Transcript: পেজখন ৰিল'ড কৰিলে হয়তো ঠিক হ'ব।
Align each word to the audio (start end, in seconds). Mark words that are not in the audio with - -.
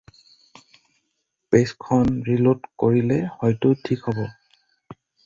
পেজখন 1.55 2.09
ৰিল'ড 2.29 2.71
কৰিলে 2.85 3.19
হয়তো 3.43 3.75
ঠিক 3.89 4.09
হ'ব। 4.09 4.25